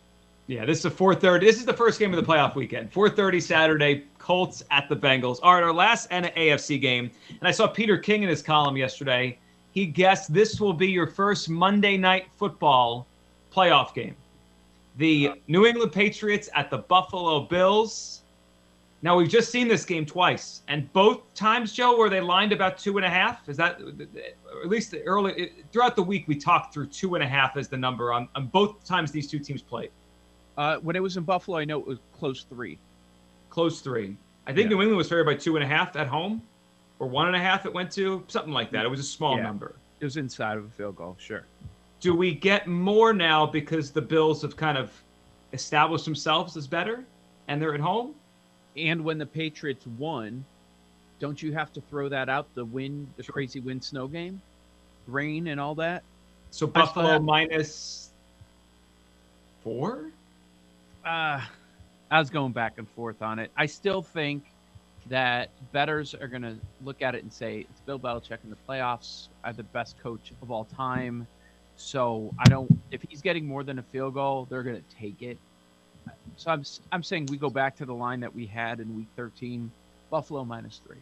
Yeah, 0.49 0.67
this 0.67 0.81
is 0.81 0.85
a 0.85 0.91
four 0.91 1.15
thirty. 1.15 1.47
This 1.47 1.57
is 1.57 1.65
the 1.65 1.73
first 1.73 1.99
game 1.99 2.13
of 2.13 2.23
the 2.23 2.31
playoff 2.31 2.55
weekend. 2.57 2.93
Four 2.93 3.09
thirty 3.09 3.41
Saturday. 3.41 4.05
Colts 4.19 4.63
at 4.71 4.87
the 4.91 4.97
Bengals. 4.97 5.39
All 5.43 5.55
right, 5.55 5.63
our 5.63 5.73
last 5.73 6.09
N- 6.11 6.31
AFC 6.37 6.79
game, 6.79 7.11
and 7.31 7.49
I 7.49 7.51
saw 7.51 7.67
Peter 7.67 7.97
King 7.97 8.23
in 8.23 8.29
his 8.29 8.43
column 8.43 8.77
yesterday. 8.77 9.39
He 9.73 9.87
guessed 9.87 10.33
this 10.33 10.61
will 10.61 10.73
be 10.73 10.89
your 10.89 11.07
first 11.07 11.49
Monday 11.49 11.97
night 11.97 12.27
football 12.37 13.07
playoff 13.55 13.95
game. 13.95 14.17
The 14.97 15.41
New 15.47 15.67
England 15.67 15.93
Patriots 15.93 16.49
at 16.55 16.71
the 16.71 16.79
Buffalo 16.79 17.41
Bills. 17.41 18.23
Now 19.01 19.17
we've 19.17 19.29
just 19.29 19.53
seen 19.53 19.69
this 19.69 19.85
game 19.85 20.05
twice, 20.05 20.63
and 20.67 20.93
both 20.93 21.33
times, 21.35 21.73
Joe, 21.73 21.97
were 21.97 22.11
they 22.11 22.21
lined 22.21 22.53
about 22.53 22.79
two 22.79 22.97
and 22.97 23.07
a 23.07 23.09
half? 23.09 23.49
Is 23.49 23.57
that 23.59 23.81
at 23.81 24.69
least 24.69 24.91
the 24.91 25.03
early 25.05 25.53
throughout 25.71 25.95
the 25.95 26.03
week 26.03 26.27
we 26.27 26.35
talked 26.35 26.75
through 26.75 26.89
two 26.89 27.15
and 27.15 27.23
a 27.23 27.29
half 27.29 27.57
as 27.57 27.69
the 27.69 27.77
number 27.77 28.13
on, 28.13 28.29
on 28.35 28.49
both 28.49 28.85
times 28.85 29.13
these 29.13 29.31
two 29.31 29.39
teams 29.39 29.63
played. 29.63 29.91
Uh, 30.57 30.79
when 30.79 30.97
it 30.97 31.03
was 31.03 31.17
in 31.17 31.23
Buffalo, 31.23 31.59
I 31.59 31.65
know 31.65 31.79
it 31.79 31.87
was 31.87 31.99
close 32.19 32.43
three. 32.43 32.77
Close 33.51 33.81
three. 33.81 34.17
I 34.49 34.53
think 34.53 34.65
Yeah. 34.65 34.77
New 34.77 34.83
England 34.83 34.97
was 34.97 35.09
favored 35.09 35.27
by 35.27 35.37
two 35.37 35.55
and 35.55 35.65
a 35.65 35.69
half 35.69 35.95
at 35.95 36.09
home, 36.09 36.43
or 36.99 37.07
one 37.07 37.27
and 37.27 37.37
a 37.37 37.39
half. 37.39 37.67
It 37.67 37.73
went 37.73 37.91
to 37.93 38.25
something 38.29 38.53
like 38.53 38.71
that. 38.73 38.85
It 38.85 38.89
was 38.89 39.01
a 39.01 39.05
small 39.05 39.37
Yeah. 39.37 39.43
number. 39.45 39.75
It 40.01 40.05
was 40.05 40.17
inside 40.17 40.57
of 40.59 40.65
a 40.65 40.69
field 40.71 40.97
goal, 40.97 41.17
sure. 41.19 41.45
Do 42.01 42.15
we 42.15 42.33
get 42.35 42.67
more 42.69 43.13
now 43.13 43.45
because 43.47 43.91
the 43.91 44.01
Bills 44.03 44.43
have 44.43 44.57
kind 44.57 44.79
of 44.79 44.93
established 45.53 46.05
themselves 46.05 46.57
as 46.57 46.67
better, 46.67 47.05
and 47.49 47.61
they're 47.61 47.75
at 47.75 47.81
home? 47.81 48.15
And 48.77 49.05
when 49.05 49.19
the 49.19 49.27
Patriots 49.27 49.87
won, 49.99 50.45
don't 51.19 51.43
you 51.43 51.53
have 51.53 51.73
to 51.73 51.81
throw 51.81 52.09
that 52.09 52.29
out? 52.29 52.47
The 52.55 52.65
wind, 52.65 53.09
the 53.17 53.25
crazy 53.25 53.59
wind 53.59 53.83
snow 53.83 54.07
game, 54.07 54.41
rain 55.09 55.49
and 55.49 55.61
all 55.61 55.75
that. 55.77 56.05
So 56.51 56.67
Buffalo 56.67 57.07
have- 57.09 57.23
minus 57.25 58.11
four. 59.65 60.11
Uh, 61.05 61.41
I 62.11 62.19
was 62.19 62.31
going 62.31 62.53
back 62.53 62.79
and 62.79 62.89
forth 62.91 63.21
on 63.23 63.39
it. 63.39 63.51
I 63.57 63.67
still 63.67 64.03
think 64.03 64.45
that 65.09 65.51
betters 65.73 66.15
are 66.15 66.29
going 66.29 66.43
to 66.43 66.57
look 66.85 67.03
at 67.03 67.15
it 67.15 67.23
and 67.23 67.33
say 67.33 67.67
it's 67.71 67.81
Bill 67.81 67.99
Belichick 67.99 68.39
in 68.45 68.51
the 68.51 68.57
playoffs. 68.69 69.29
I'm 69.45 69.55
the 69.55 69.63
best 69.63 69.99
coach 70.03 70.33
of 70.43 70.51
all 70.51 70.65
time. 70.65 71.27
So 71.77 72.35
I 72.39 72.45
don't. 72.49 72.71
If 72.91 73.03
he's 73.09 73.23
getting 73.23 73.47
more 73.47 73.63
than 73.63 73.79
a 73.79 73.83
field 73.83 74.15
goal, 74.15 74.47
they're 74.51 74.65
going 74.65 74.77
to 74.77 74.97
take 74.97 75.23
it. 75.23 75.39
So 76.37 76.51
I'm 76.51 76.65
I'm 76.93 77.03
saying 77.03 77.27
we 77.27 77.37
go 77.37 77.51
back 77.51 77.77
to 77.77 77.87
the 77.87 77.95
line 77.95 78.21
that 78.21 78.35
we 78.35 78.47
had 78.47 78.81
in 78.81 78.97
Week 78.97 79.07
13, 79.17 79.71
Buffalo 80.11 80.45
minus 80.45 80.81
three, 80.87 80.99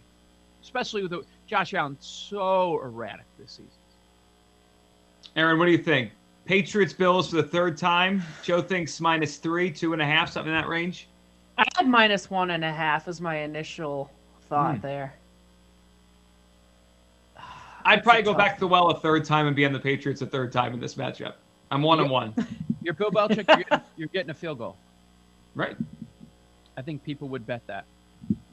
especially 0.62 1.02
with 1.02 1.10
the, 1.12 1.24
Josh 1.46 1.74
Allen 1.74 1.96
so 2.00 2.80
erratic 2.82 3.24
this 3.38 3.52
season. 3.52 3.70
Aaron, 5.34 5.58
what 5.58 5.66
do 5.66 5.72
you 5.72 5.78
think? 5.78 6.12
Patriots 6.44 6.92
Bills 6.92 7.30
for 7.30 7.36
the 7.36 7.42
third 7.42 7.76
time. 7.76 8.22
Joe 8.42 8.62
thinks 8.62 9.00
minus 9.00 9.36
three, 9.36 9.70
two 9.70 9.92
and 9.92 10.00
a 10.00 10.06
half, 10.06 10.30
something 10.30 10.52
in 10.52 10.58
that 10.58 10.68
range. 10.68 11.08
I 11.86 11.88
had 11.88 11.92
minus 11.92 12.28
one 12.28 12.50
and 12.50 12.64
a 12.64 12.72
half 12.72 13.06
as 13.06 13.20
my 13.20 13.36
initial 13.36 14.10
thought 14.48 14.76
Hmm. 14.76 14.80
there. 14.82 15.14
I'd 17.84 18.02
probably 18.02 18.22
go 18.22 18.34
back 18.34 18.54
to 18.54 18.60
the 18.60 18.66
well 18.66 18.88
a 18.90 18.98
third 18.98 19.24
time 19.24 19.46
and 19.46 19.54
be 19.54 19.64
on 19.64 19.72
the 19.72 19.78
Patriots 19.78 20.20
a 20.20 20.26
third 20.26 20.50
time 20.52 20.74
in 20.74 20.80
this 20.80 20.96
matchup. 20.96 21.34
I'm 21.70 21.82
one 21.82 22.00
on 22.00 22.08
one. 22.08 22.34
You're 22.82 22.94
Bill 22.94 23.10
Belichick. 23.12 23.46
You're 23.46 23.56
getting, 23.64 23.80
you're 23.96 24.08
getting 24.08 24.30
a 24.30 24.34
field 24.34 24.58
goal. 24.58 24.76
Right. 25.54 25.76
I 26.76 26.82
think 26.82 27.02
people 27.04 27.28
would 27.28 27.46
bet 27.46 27.64
that, 27.68 27.84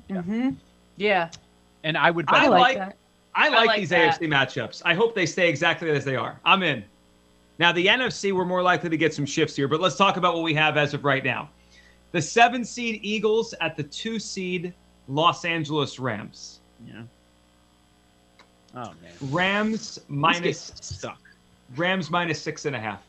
Mm-hmm. 0.09 0.51
Yeah, 0.97 1.29
and 1.83 1.97
I 1.97 2.11
would 2.11 2.25
bet. 2.27 2.35
I 2.35 2.45
I, 2.45 2.47
like- 2.49 2.59
like 2.61 2.77
that. 2.77 2.97
I 3.35 3.49
like, 3.49 3.65
like 3.67 3.79
these 3.79 3.89
that. 3.89 4.19
AFC 4.21 4.27
matchups. 4.27 4.83
I 4.85 4.93
hope 4.93 5.15
they 5.15 5.25
stay 5.25 5.49
exactly 5.49 5.89
as 5.89 6.05
they 6.05 6.15
are. 6.15 6.39
I'm 6.45 6.61
in. 6.61 6.83
Now, 7.57 7.71
the 7.71 7.87
NFC, 7.87 8.31
we're 8.31 8.45
more 8.45 8.61
likely 8.61 8.91
to 8.91 8.97
get 8.97 9.11
some 9.13 9.25
shifts 9.25 9.55
here, 9.55 9.67
but 9.67 9.81
let's 9.81 9.95
talk 9.95 10.17
about 10.17 10.35
what 10.35 10.43
we 10.43 10.53
have 10.53 10.77
as 10.77 10.93
of 10.93 11.03
right 11.03 11.23
now. 11.23 11.49
The 12.13 12.22
seven 12.22 12.63
seed 12.63 13.00
Eagles 13.03 13.53
at 13.60 13.75
the 13.75 13.84
two 13.84 14.20
seed 14.20 14.74
Los 15.10 15.46
Angeles 15.46 16.00
Rams. 16.00 16.60
Yeah. 16.88 17.01
Oh 18.75 18.93
man. 19.01 19.12
Rams 19.32 20.00
minus 20.08 20.70
games 20.70 20.86
suck. 20.86 21.20
Rams 21.75 22.12
minus 22.12 22.39
six 22.39 22.65
and 22.65 22.75
a 22.75 22.79
half 22.79 23.03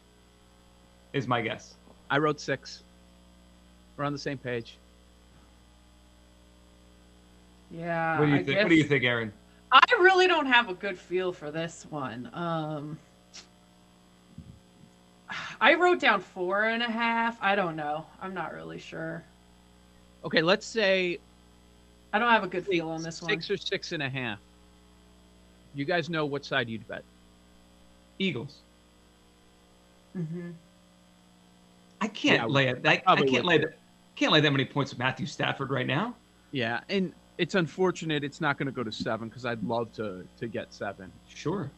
is 1.12 1.28
my 1.28 1.42
guess. 1.42 1.74
I 2.10 2.18
wrote 2.18 2.40
six. 2.40 2.82
We're 3.96 4.04
on 4.04 4.12
the 4.12 4.18
same 4.18 4.38
page. 4.38 4.78
Yeah. 7.70 8.18
What 8.18 8.26
do 8.26 8.32
you 8.32 8.38
I 8.38 8.42
think? 8.42 8.58
What 8.58 8.68
do 8.70 8.74
you 8.74 8.84
think, 8.84 9.04
Aaron? 9.04 9.32
I 9.70 9.82
really 10.00 10.26
don't 10.26 10.46
have 10.46 10.70
a 10.70 10.74
good 10.74 10.98
feel 10.98 11.32
for 11.32 11.50
this 11.50 11.86
one. 11.90 12.30
Um, 12.32 12.98
I 15.60 15.74
wrote 15.74 16.00
down 16.00 16.20
four 16.20 16.64
and 16.64 16.82
a 16.82 16.90
half. 16.90 17.38
I 17.40 17.54
don't 17.54 17.76
know. 17.76 18.06
I'm 18.20 18.34
not 18.34 18.52
really 18.54 18.78
sure. 18.78 19.22
Okay, 20.24 20.42
let's 20.42 20.66
say 20.66 21.18
I 22.12 22.18
don't 22.18 22.30
have 22.30 22.44
a 22.44 22.48
good 22.48 22.66
feel 22.66 22.88
on 22.88 23.02
this 23.02 23.18
six 23.18 23.50
or 23.50 23.56
six 23.56 23.92
and 23.92 24.02
a 24.02 24.08
half. 24.08 24.38
You 25.74 25.84
guys 25.84 26.08
know 26.08 26.24
what 26.24 26.44
side 26.44 26.68
you'd 26.68 26.86
bet. 26.86 27.02
Eagles. 28.18 28.62
Mm-hmm. 30.16 30.50
I 32.00 32.08
can't 32.08 32.42
Yeah, 32.42 32.46
lay 32.46 32.68
it. 32.68 32.86
I, 32.86 33.02
I 33.06 33.22
can't 33.22 33.44
lay 33.44 33.58
that. 33.58 33.78
Can't 34.14 34.32
lay 34.32 34.40
that 34.40 34.50
many 34.50 34.64
points 34.64 34.92
with 34.92 34.98
Matthew 35.00 35.26
Stafford 35.26 35.70
right 35.70 35.86
now. 35.86 36.14
Yeah, 36.52 36.80
and 36.88 37.12
It's 37.36 37.56
unfortunate 37.56 38.22
it's 38.22 38.40
not 38.40 38.58
going 38.58 38.66
to 38.66 38.72
go 38.72 38.84
to 38.84 38.92
seven 38.92 39.28
because 39.28 39.44
I'd 39.44 39.62
love 39.64 39.92
to 39.94 40.24
to 40.38 40.46
get 40.46 40.72
seven, 40.72 41.10
Sure. 41.28 41.68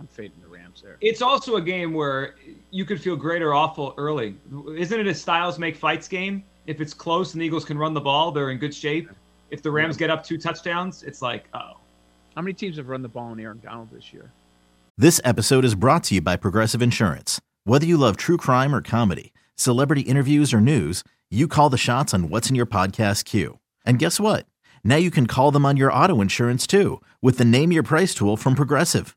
But 0.00 0.08
I'm 0.08 0.14
fading 0.14 0.40
the 0.40 0.48
Rams 0.48 0.82
there. 0.82 0.96
It's 1.00 1.22
also 1.22 1.56
a 1.56 1.60
game 1.60 1.92
where 1.92 2.34
you 2.70 2.84
could 2.84 3.00
feel 3.00 3.16
great 3.16 3.42
or 3.42 3.54
awful 3.54 3.94
early. 3.96 4.36
Isn't 4.76 5.00
it 5.00 5.06
a 5.06 5.14
styles 5.14 5.58
make 5.58 5.76
fights 5.76 6.08
game? 6.08 6.42
If 6.66 6.80
it's 6.80 6.94
close 6.94 7.34
and 7.34 7.40
the 7.40 7.46
Eagles 7.46 7.64
can 7.64 7.78
run 7.78 7.94
the 7.94 8.00
ball, 8.00 8.30
they're 8.32 8.50
in 8.50 8.58
good 8.58 8.74
shape. 8.74 9.10
If 9.50 9.62
the 9.62 9.70
Rams 9.70 9.96
get 9.96 10.10
up 10.10 10.24
two 10.24 10.38
touchdowns, 10.38 11.02
it's 11.02 11.22
like, 11.22 11.46
oh. 11.54 11.72
How 12.34 12.42
many 12.42 12.52
teams 12.52 12.76
have 12.76 12.88
run 12.88 13.02
the 13.02 13.08
ball 13.08 13.30
on 13.30 13.40
Aaron 13.40 13.60
Donald 13.62 13.88
this 13.92 14.12
year? 14.12 14.30
This 14.96 15.20
episode 15.24 15.64
is 15.64 15.74
brought 15.74 16.04
to 16.04 16.16
you 16.16 16.20
by 16.20 16.36
Progressive 16.36 16.80
Insurance. 16.80 17.40
Whether 17.64 17.86
you 17.86 17.96
love 17.96 18.16
true 18.16 18.36
crime 18.36 18.74
or 18.74 18.82
comedy, 18.82 19.32
celebrity 19.56 20.02
interviews 20.02 20.54
or 20.54 20.60
news, 20.60 21.02
you 21.30 21.48
call 21.48 21.70
the 21.70 21.78
shots 21.78 22.14
on 22.14 22.28
what's 22.28 22.48
in 22.48 22.54
your 22.54 22.66
podcast 22.66 23.24
queue. 23.24 23.58
And 23.84 23.98
guess 23.98 24.20
what? 24.20 24.46
Now 24.84 24.96
you 24.96 25.10
can 25.10 25.26
call 25.26 25.50
them 25.50 25.66
on 25.66 25.76
your 25.76 25.92
auto 25.92 26.20
insurance 26.20 26.66
too 26.66 27.00
with 27.20 27.38
the 27.38 27.44
Name 27.44 27.72
Your 27.72 27.82
Price 27.82 28.14
tool 28.14 28.36
from 28.36 28.54
Progressive. 28.54 29.16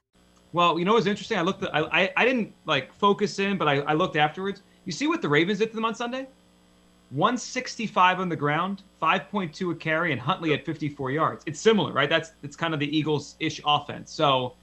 Well, 0.53 0.77
you 0.77 0.85
know 0.85 0.93
what's 0.93 1.07
interesting? 1.07 1.37
I 1.37 1.41
looked. 1.41 1.63
At, 1.63 1.73
I, 1.73 1.81
I 1.91 2.13
I 2.17 2.25
didn't 2.25 2.53
like 2.65 2.93
focus 2.93 3.39
in, 3.39 3.57
but 3.57 3.67
I, 3.67 3.79
I 3.79 3.93
looked 3.93 4.15
afterwards. 4.15 4.61
You 4.85 4.91
see 4.91 5.07
what 5.07 5.21
the 5.21 5.29
Ravens 5.29 5.59
did 5.59 5.69
to 5.69 5.75
them 5.75 5.85
on 5.85 5.95
Sunday? 5.95 6.27
165 7.11 8.21
on 8.21 8.29
the 8.29 8.35
ground, 8.35 8.83
5.2 9.01 9.71
a 9.71 9.75
carry, 9.75 10.13
and 10.13 10.21
Huntley 10.21 10.53
at 10.53 10.65
54 10.65 11.11
yards. 11.11 11.43
It's 11.45 11.59
similar, 11.59 11.91
right? 11.91 12.09
That's 12.09 12.31
it's 12.41 12.55
kind 12.55 12.73
of 12.73 12.79
the 12.79 12.97
Eagles-ish 12.97 13.59
offense. 13.65 14.11
So, 14.11 14.53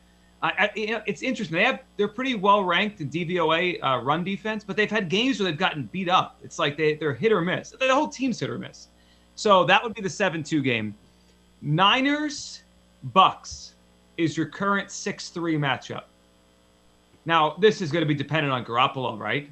I, 0.43 0.71
I, 0.75 1.03
it's 1.07 1.21
interesting. 1.23 1.57
They 1.57 1.65
have 1.65 1.81
they're 1.97 2.09
pretty 2.09 2.35
well 2.35 2.65
ranked 2.65 3.01
in 3.01 3.11
DVOA 3.11 3.83
uh, 3.83 4.01
run 4.03 4.25
defense, 4.25 4.65
but 4.65 4.77
they've 4.77 4.91
had 4.91 5.09
games 5.09 5.39
where 5.39 5.51
they've 5.51 5.59
gotten 5.59 5.85
beat 5.93 6.09
up. 6.09 6.39
It's 6.43 6.59
like 6.59 6.77
they 6.77 6.95
they're 6.95 7.15
hit 7.15 7.33
or 7.33 7.43
miss. 7.43 7.71
The 7.71 7.95
whole 7.95 8.09
team's 8.09 8.41
hit 8.41 8.49
or 8.49 8.59
miss. 8.59 8.89
So 9.35 9.65
that 9.65 9.83
would 9.85 9.95
be 9.95 10.03
the 10.03 10.09
7-2 10.09 10.65
game. 10.65 10.97
Niners, 11.63 12.63
Bucks 13.05 13.75
is 14.19 14.37
your 14.37 14.47
current 14.47 14.89
6-3 14.89 15.57
matchup. 15.59 16.05
Now, 17.25 17.57
this 17.59 17.81
is 17.81 17.91
going 17.91 18.03
to 18.03 18.07
be 18.07 18.15
dependent 18.15 18.53
on 18.53 18.65
Garoppolo, 18.65 19.19
right? 19.19 19.49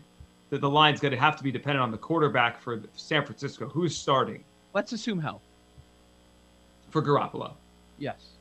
That 0.51 0.61
the 0.61 0.69
line's 0.69 1.01
going 1.01 1.13
to 1.13 1.19
have 1.19 1.37
to 1.37 1.43
be 1.43 1.51
dependent 1.51 1.83
on 1.83 1.91
the 1.91 1.99
quarterback 1.99 2.61
for 2.61 2.83
San 2.95 3.25
Francisco. 3.25 3.69
Who's 3.69 3.97
starting 3.97 4.45
Let's 4.75 4.93
assume 4.93 5.19
health. 5.21 5.43
for 6.91 7.03
Garoppolo? 7.03 7.53
Yes. 7.99 8.33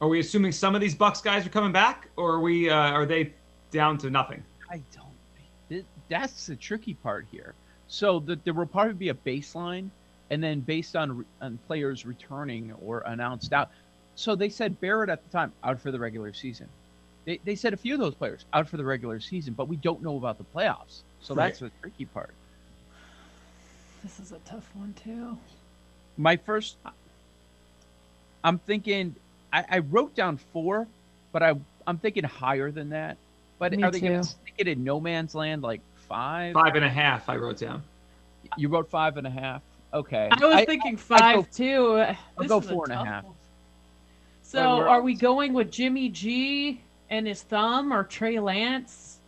Are 0.00 0.08
we 0.08 0.20
assuming 0.20 0.52
some 0.52 0.74
of 0.74 0.80
these 0.80 0.94
Bucks 0.94 1.20
guys 1.20 1.46
are 1.46 1.50
coming 1.50 1.72
back, 1.72 2.08
or 2.16 2.34
are 2.34 2.40
we? 2.40 2.68
Uh, 2.68 2.74
are 2.74 3.06
they 3.06 3.32
down 3.70 3.96
to 3.98 4.10
nothing? 4.10 4.42
I 4.70 4.82
don't. 4.94 5.84
That's 6.08 6.46
the 6.46 6.56
tricky 6.56 6.94
part 6.94 7.26
here. 7.30 7.54
So 7.88 8.20
the, 8.20 8.38
there 8.44 8.52
will 8.52 8.66
probably 8.66 8.92
be 8.94 9.08
a 9.08 9.14
baseline, 9.14 9.88
and 10.30 10.42
then 10.42 10.60
based 10.60 10.96
on 10.96 11.24
on 11.40 11.58
players 11.66 12.04
returning 12.04 12.74
or 12.82 13.00
announced 13.06 13.52
out. 13.54 13.70
So 14.16 14.34
they 14.34 14.48
said 14.48 14.80
Barrett 14.80 15.10
at 15.10 15.22
the 15.22 15.30
time 15.30 15.52
out 15.62 15.80
for 15.80 15.90
the 15.92 15.98
regular 15.98 16.32
season. 16.32 16.68
They, 17.26 17.38
they 17.44 17.54
said 17.54 17.72
a 17.72 17.76
few 17.76 17.94
of 17.94 18.00
those 18.00 18.14
players 18.14 18.44
out 18.52 18.68
for 18.68 18.76
the 18.76 18.84
regular 18.84 19.20
season, 19.20 19.52
but 19.54 19.68
we 19.68 19.76
don't 19.76 20.02
know 20.02 20.16
about 20.16 20.38
the 20.38 20.44
playoffs. 20.54 21.02
So 21.20 21.34
Right. 21.34 21.46
that's 21.48 21.58
the 21.60 21.70
tricky 21.82 22.06
part. 22.06 22.30
This 24.02 24.18
is 24.20 24.32
a 24.32 24.38
tough 24.40 24.68
one 24.74 24.94
too. 25.02 25.36
My 26.16 26.36
first, 26.36 26.76
I'm 28.44 28.58
thinking, 28.58 29.14
I, 29.52 29.64
I 29.68 29.78
wrote 29.80 30.14
down 30.14 30.38
four, 30.52 30.86
but 31.32 31.42
I 31.42 31.54
I'm 31.86 31.98
thinking 31.98 32.24
higher 32.24 32.70
than 32.70 32.90
that. 32.90 33.16
But 33.58 33.72
Me 33.72 33.82
are 33.82 33.90
they 33.90 34.00
going 34.00 34.20
to 34.20 34.24
stick 34.24 34.54
it 34.58 34.68
in 34.68 34.84
no 34.84 35.00
man's 35.00 35.34
land 35.34 35.62
like 35.62 35.80
five? 36.08 36.54
Five 36.54 36.74
and 36.74 36.84
a 36.84 36.88
half. 36.88 37.28
I 37.28 37.36
wrote 37.36 37.58
down. 37.58 37.82
You 38.56 38.68
wrote 38.68 38.88
five 38.90 39.16
and 39.16 39.26
a 39.26 39.30
half. 39.30 39.62
Okay. 39.94 40.28
I 40.30 40.44
was 40.44 40.64
thinking 40.66 40.96
five 40.96 41.36
go- 41.36 41.46
too. 41.52 42.14
This 42.38 42.48
go 42.48 42.58
is 42.58 42.68
four 42.68 42.84
and 42.84 42.92
a 42.92 43.04
half. 43.04 43.24
one. 43.24 43.34
So 44.46 44.58
Wait, 44.60 44.78
we're- 44.78 44.88
are 44.90 45.02
we 45.02 45.14
going 45.14 45.52
with 45.54 45.72
Jimmy 45.72 46.08
G 46.08 46.80
and 47.10 47.26
his 47.26 47.42
thumb 47.42 47.92
or 47.92 48.04
Trey 48.04 48.38
Lance? 48.38 49.18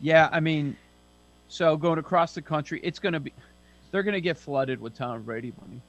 Yeah, 0.00 0.28
I 0.32 0.40
mean, 0.40 0.76
so 1.48 1.76
going 1.76 1.98
across 2.00 2.34
the 2.34 2.42
country, 2.42 2.80
it's 2.82 2.98
going 2.98 3.12
to 3.12 3.20
be, 3.20 3.32
they're 3.92 4.02
going 4.02 4.14
to 4.14 4.20
get 4.20 4.36
flooded 4.36 4.80
with 4.80 4.94
Tom 4.96 5.22
Brady 5.22 5.52
money 5.60 5.80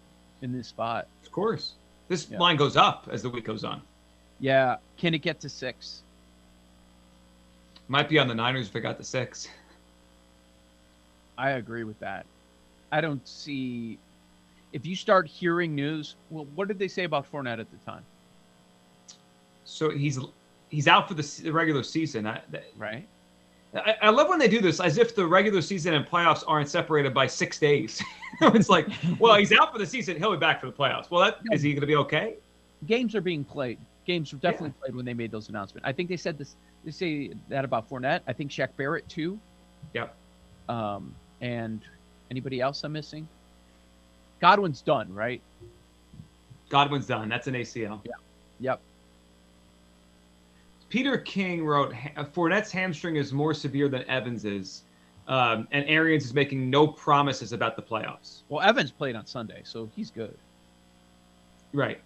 in 0.43 0.53
this 0.53 0.67
spot. 0.67 1.07
Of 1.25 1.31
course. 1.31 1.73
This 2.07 2.29
Yeah. 2.29 2.37
line 2.37 2.55
goes 2.55 2.77
up 2.77 3.09
as 3.11 3.23
the 3.23 3.29
week 3.29 3.45
goes 3.45 3.63
on. 3.63 3.81
Yeah. 4.39 4.77
Can 4.97 5.13
it 5.15 5.19
get 5.23 5.39
to 5.41 5.49
six? 5.49 6.03
Might 7.89 8.07
be 8.09 8.19
on 8.19 8.27
the 8.27 8.35
Niners 8.35 8.67
if 8.69 8.75
it 8.75 8.81
got 8.81 8.97
to 8.99 9.03
six. 9.03 9.49
I 11.37 11.51
agree 11.51 11.83
with 11.83 11.99
that. 11.99 12.25
I 12.91 13.01
don't 13.01 13.27
see, 13.27 13.97
if 14.73 14.85
you 14.85 14.95
start 14.95 15.27
hearing 15.27 15.75
news, 15.75 16.15
well, 16.29 16.47
what 16.55 16.67
did 16.67 16.79
they 16.79 16.87
say 16.87 17.03
about 17.03 17.29
Fournette 17.31 17.59
at 17.59 17.67
the 17.71 17.77
time? 17.85 18.03
So 19.65 19.89
he's 19.89 20.19
he's 20.69 20.87
out 20.87 21.07
for 21.07 21.13
the 21.13 21.41
the 21.43 21.51
regular 21.51 21.83
season. 21.83 22.27
I, 22.27 22.41
Right. 22.77 23.07
I, 23.75 23.95
I 24.03 24.09
love 24.09 24.29
when 24.29 24.39
they 24.39 24.47
do 24.47 24.61
this, 24.61 24.79
as 24.79 24.97
if 24.97 25.13
the 25.13 25.25
regular 25.25 25.61
season 25.61 25.93
and 25.93 26.05
playoffs 26.05 26.43
aren't 26.47 26.69
separated 26.69 27.13
by 27.13 27.27
six 27.27 27.59
days. 27.59 28.01
it's 28.41 28.69
like, 28.69 28.87
well, 29.19 29.35
he's 29.35 29.51
out 29.51 29.73
for 29.73 29.77
the 29.77 29.85
season. 29.85 30.17
He'll 30.17 30.31
be 30.31 30.37
back 30.37 30.61
for 30.61 30.67
the 30.67 30.71
playoffs. 30.71 31.11
Well, 31.11 31.33
is 31.51 31.61
he 31.61 31.71
going 31.73 31.81
to 31.81 31.87
be 31.87 31.95
okay? 31.97 32.35
Games 32.85 33.13
are 33.13 33.21
being 33.21 33.43
played. 33.43 33.77
Games 34.05 34.31
were 34.31 34.39
definitely 34.39 34.73
played 34.81 34.95
when 34.95 35.05
they 35.05 35.13
made 35.13 35.31
those 35.31 35.49
announcements. 35.49 35.85
I 35.85 35.91
think 35.91 36.07
they 36.07 36.17
said 36.17 36.37
this, 36.37 36.55
they 36.85 36.91
say 36.91 37.31
that 37.49 37.65
about 37.65 37.89
Fournette. 37.89 38.21
I 38.25 38.33
think 38.33 38.51
Shaq 38.51 38.69
Barrett 38.77 39.07
too. 39.09 39.37
Yep. 39.93 40.15
Um, 40.69 41.13
and 41.41 41.81
anybody 42.31 42.61
else 42.61 42.83
I'm 42.83 42.93
missing? 42.93 43.27
Godwin's 44.39 44.81
done, 44.81 45.13
right? 45.13 45.41
Godwin's 46.69 47.07
done. 47.07 47.29
That's 47.29 47.47
an 47.47 47.53
ACL. 47.55 48.01
Yeah. 48.05 48.11
Yep. 48.59 48.81
Peter 50.89 51.17
King 51.17 51.65
wrote, 51.65 51.93
"Ha- 51.93 52.23
Fournette's 52.33 52.71
hamstring 52.71 53.17
is 53.17 53.33
more 53.33 53.53
severe 53.53 53.89
than 53.89 54.03
Evans's, 54.09 54.83
um, 55.27 55.67
and 55.71 55.85
Arians 55.87 56.25
is 56.25 56.33
making 56.33 56.69
no 56.69 56.87
promises 56.87 57.51
about 57.51 57.75
the 57.75 57.81
playoffs. 57.81 58.41
Well, 58.49 58.61
Evans 58.61 58.91
played 58.91 59.15
on 59.15 59.25
Sunday, 59.25 59.61
so 59.63 59.89
he's 59.95 60.09
good. 60.11 60.37
Right. 61.73 61.99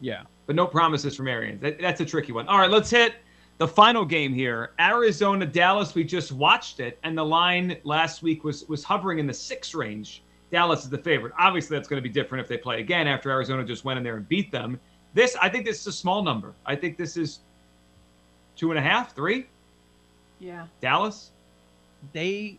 Yeah. 0.00 0.22
but 0.46 0.54
no 0.54 0.66
promises 0.66 1.16
from 1.16 1.26
Arians. 1.26 1.60
That, 1.62 1.80
that's 1.80 2.00
a 2.02 2.04
tricky 2.04 2.30
one. 2.32 2.46
All 2.48 2.58
right, 2.58 2.70
let's 2.70 2.90
hit 2.90 3.14
the 3.58 3.66
final 3.66 4.04
game 4.04 4.32
here. 4.34 4.72
Arizona 4.78 5.46
Dallas. 5.46 5.94
We 5.94 6.04
just 6.04 6.30
watched 6.32 6.78
it, 6.80 6.98
and 7.02 7.16
the 7.16 7.24
line 7.24 7.78
last 7.84 8.22
week 8.22 8.44
was 8.44 8.68
was 8.68 8.84
hovering 8.84 9.18
in 9.18 9.26
the 9.26 9.32
six 9.34 9.74
range. 9.74 10.22
Dallas 10.50 10.84
is 10.84 10.90
the 10.90 10.98
favorite. 10.98 11.32
Obviously, 11.38 11.76
that's 11.76 11.88
going 11.88 12.02
to 12.02 12.08
be 12.08 12.12
different 12.12 12.42
if 12.42 12.48
they 12.48 12.56
play 12.56 12.80
again 12.80 13.08
after 13.08 13.30
Arizona 13.30 13.64
just 13.64 13.84
went 13.84 13.98
in 13.98 14.04
there 14.04 14.16
and 14.16 14.28
beat 14.28 14.50
them. 14.52 14.78
This, 15.14 15.36
I 15.40 15.48
think, 15.48 15.64
this 15.64 15.80
is 15.80 15.86
a 15.88 15.92
small 15.92 16.22
number. 16.22 16.52
I 16.64 16.76
think 16.76 16.96
this 16.96 17.16
is 17.16 17.40
two 18.56 18.70
and 18.70 18.78
a 18.78 18.82
half, 18.82 19.14
three. 19.14 19.46
Yeah. 20.38 20.66
Dallas. 20.80 21.30
They, 22.12 22.58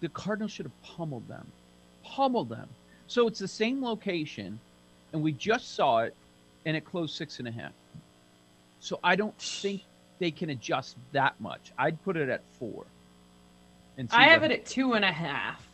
the 0.00 0.08
Cardinals 0.10 0.52
should 0.52 0.66
have 0.66 0.82
pummeled 0.82 1.26
them, 1.28 1.46
pummeled 2.04 2.48
them. 2.48 2.68
So 3.06 3.28
it's 3.28 3.38
the 3.38 3.48
same 3.48 3.82
location, 3.82 4.58
and 5.12 5.22
we 5.22 5.32
just 5.32 5.74
saw 5.74 6.00
it, 6.00 6.14
and 6.64 6.76
it 6.76 6.84
closed 6.84 7.14
six 7.14 7.38
and 7.38 7.46
a 7.48 7.52
half. 7.52 7.72
So 8.80 8.98
I 9.02 9.16
don't 9.16 9.36
think 9.38 9.82
they 10.18 10.30
can 10.30 10.50
adjust 10.50 10.96
that 11.12 11.40
much. 11.40 11.72
I'd 11.78 12.02
put 12.04 12.16
it 12.16 12.28
at 12.28 12.42
four. 12.58 12.84
And 13.96 14.08
I 14.12 14.24
have 14.24 14.42
what- 14.42 14.50
it 14.50 14.60
at 14.60 14.66
two 14.66 14.94
and 14.94 15.04
a 15.04 15.12
half. 15.12 15.65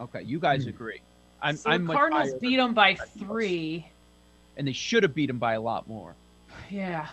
Okay, 0.00 0.22
you 0.22 0.38
guys 0.38 0.64
hmm. 0.64 0.70
agree. 0.70 1.00
I'm, 1.42 1.56
so 1.56 1.70
I'm 1.70 1.86
the 1.86 1.94
Cardinals 1.94 2.34
beat 2.40 2.56
them 2.56 2.74
by 2.74 2.94
three. 2.94 3.86
and 4.56 4.66
they 4.66 4.72
should 4.72 5.02
have 5.02 5.14
beat 5.14 5.26
them 5.26 5.38
by 5.38 5.54
a 5.54 5.60
lot 5.60 5.88
more. 5.88 6.14
Yeah. 6.70 7.06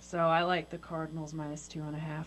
So 0.00 0.18
I 0.18 0.42
like 0.42 0.70
the 0.70 0.78
Cardinals 0.78 1.32
minus 1.32 1.66
two 1.66 1.82
and 1.82 1.96
a 1.96 1.98
half. 1.98 2.26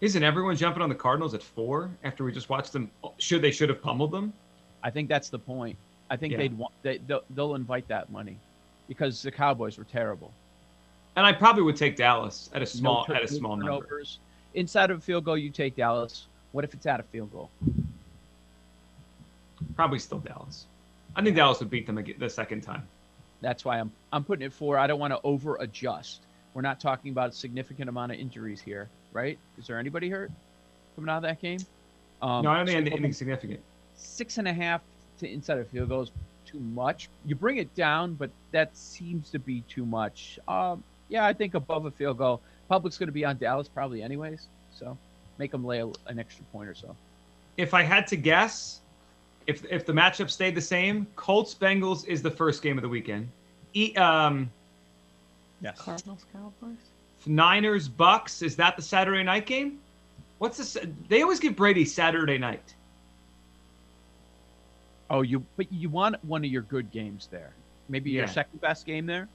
Isn't 0.00 0.22
everyone 0.22 0.56
jumping 0.56 0.82
on 0.82 0.88
the 0.88 0.94
Cardinals 0.94 1.34
at 1.34 1.42
four 1.42 1.90
after 2.04 2.24
we 2.24 2.32
just 2.32 2.48
watched 2.48 2.72
them? 2.72 2.90
Oh, 3.02 3.12
should 3.18 3.42
they 3.42 3.50
should 3.50 3.68
have 3.68 3.82
pummeled 3.82 4.12
them? 4.12 4.32
I 4.82 4.90
think 4.90 5.08
that's 5.08 5.28
the 5.28 5.38
point. 5.38 5.76
I 6.10 6.16
think 6.16 6.32
Yeah. 6.32 6.38
they'd 6.38 6.58
want 6.58 6.72
they 6.82 6.98
they'll, 6.98 7.22
they'll 7.30 7.54
invite 7.54 7.88
that 7.88 8.10
money 8.10 8.36
because 8.88 9.22
the 9.22 9.30
Cowboys 9.30 9.78
were 9.78 9.84
terrible. 9.84 10.32
And 11.16 11.24
I 11.24 11.32
probably 11.32 11.62
would 11.62 11.76
take 11.76 11.96
Dallas 11.96 12.50
at 12.52 12.60
a 12.60 12.66
small 12.66 13.06
No 13.08 13.14
at 13.14 13.22
a 13.22 13.26
tur- 13.26 13.34
small 13.34 13.56
number. 13.56 14.02
Inside 14.54 14.90
of 14.90 14.98
a 14.98 15.00
field 15.00 15.24
goal, 15.24 15.36
you 15.36 15.50
take 15.50 15.76
Dallas. 15.76 16.26
What 16.52 16.64
if 16.64 16.74
it's 16.74 16.86
out 16.86 17.00
of 17.00 17.06
field 17.06 17.32
goal? 17.32 17.50
Probably 19.76 19.98
still 19.98 20.18
Dallas. 20.18 20.66
I 21.16 21.22
think 21.22 21.36
Dallas 21.36 21.60
would 21.60 21.70
beat 21.70 21.86
them 21.86 22.02
the 22.18 22.30
second 22.30 22.62
time. 22.62 22.86
That's 23.40 23.64
why 23.64 23.78
I'm 23.78 23.92
I'm 24.12 24.24
putting 24.24 24.46
it 24.46 24.52
four. 24.52 24.78
I 24.78 24.86
don't 24.86 24.98
want 24.98 25.12
to 25.12 25.20
over 25.22 25.56
adjust. 25.56 26.20
We're 26.54 26.62
not 26.62 26.80
talking 26.80 27.10
about 27.10 27.30
a 27.30 27.32
significant 27.32 27.88
amount 27.88 28.12
of 28.12 28.18
injuries 28.18 28.60
here, 28.60 28.88
right? 29.12 29.38
Is 29.58 29.66
there 29.66 29.78
anybody 29.78 30.08
hurt 30.08 30.30
coming 30.94 31.10
out 31.10 31.18
of 31.18 31.22
that 31.24 31.40
game? 31.40 31.58
Um, 32.22 32.44
no, 32.44 32.50
I 32.50 32.58
don't 32.58 32.66
think 32.66 32.86
anything 32.86 33.12
significant. 33.12 33.60
six 33.96 34.38
and 34.38 34.48
a 34.48 34.52
half 34.52 34.80
to 35.18 35.30
inside 35.30 35.58
of 35.58 35.68
field 35.68 35.88
goal 35.88 36.02
is 36.02 36.10
too 36.46 36.60
much. 36.60 37.08
You 37.26 37.34
bring 37.34 37.56
it 37.56 37.74
down, 37.74 38.14
but 38.14 38.30
that 38.52 38.76
seems 38.76 39.30
to 39.30 39.38
be 39.38 39.62
too 39.62 39.84
much. 39.84 40.38
Um, 40.46 40.82
yeah, 41.08 41.26
I 41.26 41.32
think 41.32 41.54
above 41.54 41.86
a 41.86 41.90
field 41.90 42.18
goal. 42.18 42.40
Public's 42.68 42.96
going 42.96 43.08
to 43.08 43.12
be 43.12 43.24
on 43.24 43.36
Dallas 43.36 43.68
probably 43.68 44.02
anyways, 44.02 44.46
so 44.78 44.96
make 45.38 45.50
them 45.50 45.64
lay 45.64 45.80
a, 45.80 45.86
an 46.06 46.18
extra 46.18 46.44
point 46.46 46.68
or 46.68 46.74
so. 46.74 46.96
If 47.56 47.74
I 47.74 47.82
had 47.82 48.06
to 48.08 48.16
guess, 48.16 48.80
if 49.46 49.64
if 49.70 49.84
the 49.86 49.92
matchup 49.92 50.30
stayed 50.30 50.54
the 50.54 50.60
same, 50.60 51.06
Colts 51.16 51.54
Bengals 51.54 52.06
is 52.06 52.22
the 52.22 52.30
first 52.30 52.62
game 52.62 52.78
of 52.78 52.82
the 52.82 52.88
weekend. 52.88 53.28
E, 53.74 53.94
um, 53.96 54.50
Yes. 55.64 55.80
Cardinals, 55.80 56.26
Cowboys. 56.30 56.76
Niners 57.26 57.88
Bucks 57.88 58.42
is 58.42 58.54
that 58.56 58.76
the 58.76 58.82
Saturday 58.82 59.22
night 59.22 59.46
game? 59.46 59.78
What's 60.38 60.58
this? 60.58 60.76
They 61.08 61.22
always 61.22 61.40
give 61.40 61.56
Brady 61.56 61.86
Saturday 61.86 62.36
night. 62.36 62.74
Oh, 65.08 65.22
you 65.22 65.42
but 65.56 65.72
you 65.72 65.88
want 65.88 66.22
one 66.24 66.44
of 66.44 66.50
your 66.50 66.62
good 66.62 66.90
games 66.90 67.28
there. 67.30 67.54
Maybe 67.88 68.10
your 68.10 68.26
second 68.26 68.60
best 68.60 68.84
game 68.84 69.06
there. 69.06 69.28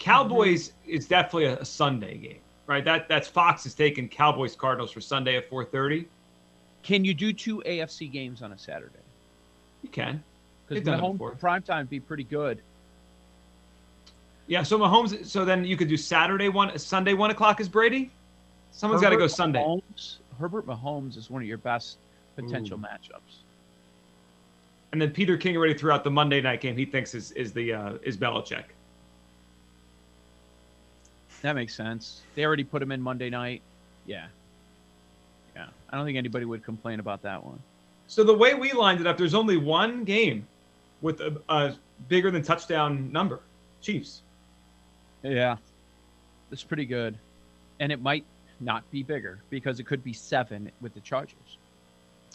Cowboys 0.00 0.72
is 0.86 1.06
definitely 1.06 1.44
a, 1.44 1.58
a 1.58 1.64
Sunday 1.64 2.16
game, 2.16 2.40
right? 2.66 2.84
That 2.84 3.08
that's 3.08 3.28
Fox 3.28 3.64
is 3.64 3.74
taking 3.74 4.08
Cowboys 4.08 4.56
Cardinals 4.56 4.90
for 4.90 5.00
Sunday 5.00 5.36
at 5.36 5.48
4:30. 5.48 6.06
Can 6.82 7.04
you 7.04 7.14
do 7.14 7.32
two 7.32 7.62
AFC 7.64 8.10
games 8.10 8.42
on 8.42 8.52
a 8.52 8.58
Saturday? 8.58 8.98
You 9.82 9.88
can. 9.88 10.22
Because 10.66 10.76
They've 10.76 10.84
done 10.84 11.00
home 11.00 11.16
before. 11.16 11.32
prime 11.32 11.62
time 11.62 11.86
be 11.86 12.00
pretty 12.00 12.24
good. 12.24 12.60
Yeah, 14.46 14.62
so 14.62 14.78
Mahomes. 14.78 15.26
So 15.26 15.44
then 15.44 15.64
you 15.64 15.76
could 15.76 15.88
do 15.88 15.96
Saturday 15.96 16.48
one, 16.48 16.76
Sunday 16.78 17.14
one 17.14 17.30
o'clock 17.30 17.60
is 17.60 17.68
Brady. 17.68 18.10
Someone's 18.72 19.02
got 19.02 19.10
to 19.10 19.16
go 19.16 19.26
Sunday. 19.26 19.60
Mahomes, 19.60 20.16
Herbert 20.38 20.66
Mahomes 20.66 21.16
is 21.16 21.30
one 21.30 21.42
of 21.42 21.48
your 21.48 21.58
best 21.58 21.98
potential 22.36 22.78
Ooh. 22.78 22.82
matchups. 22.82 23.38
And 24.92 25.00
then 25.00 25.10
Peter 25.10 25.36
King 25.36 25.56
already 25.56 25.74
threw 25.74 25.92
out 25.92 26.02
the 26.02 26.10
Monday 26.10 26.40
night 26.40 26.60
game. 26.60 26.76
He 26.76 26.84
thinks 26.84 27.14
is 27.14 27.30
is 27.32 27.52
the 27.52 27.72
uh, 27.72 27.92
is 28.02 28.16
Belichick. 28.16 28.64
That 31.42 31.54
makes 31.54 31.74
sense. 31.74 32.22
They 32.34 32.44
already 32.44 32.64
put 32.64 32.82
him 32.82 32.92
in 32.92 33.00
Monday 33.00 33.30
night. 33.30 33.62
Yeah. 34.04 34.26
Yeah. 35.54 35.66
I 35.88 35.96
don't 35.96 36.04
think 36.04 36.18
anybody 36.18 36.44
would 36.44 36.64
complain 36.64 37.00
about 37.00 37.22
that 37.22 37.44
one. 37.44 37.60
So 38.10 38.24
the 38.24 38.34
way 38.34 38.54
we 38.54 38.72
lined 38.72 39.00
it 39.00 39.06
up, 39.06 39.16
there's 39.16 39.34
only 39.34 39.56
one 39.56 40.02
game 40.02 40.44
with 41.00 41.20
a, 41.20 41.40
a 41.48 41.74
bigger 42.08 42.32
than 42.32 42.42
touchdown 42.42 43.10
number. 43.12 43.38
Chiefs. 43.80 44.22
Yeah. 45.22 45.56
that's 46.50 46.64
pretty 46.64 46.86
good. 46.86 47.16
And 47.78 47.92
it 47.92 48.02
might 48.02 48.24
not 48.58 48.82
be 48.90 49.04
bigger 49.04 49.38
because 49.48 49.78
it 49.78 49.86
could 49.86 50.02
be 50.02 50.12
seven 50.12 50.72
with 50.80 50.92
the 50.92 50.98
Chargers. 51.00 51.58